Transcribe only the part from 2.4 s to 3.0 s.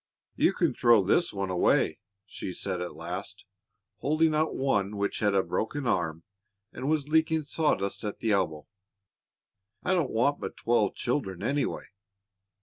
said at